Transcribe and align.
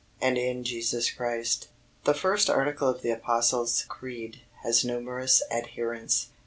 AND 0.19 0.35
IN 0.35 0.63
JESUS 0.63 1.11
CHRIST 1.11 1.67
The 2.05 2.15
first 2.15 2.49
article 2.49 2.87
of 2.89 3.03
the 3.03 3.11
Apostles' 3.11 3.85
Creed 3.87 4.39
has 4.63 4.83
numerous 4.83 5.43
adherents. 5.51 6.29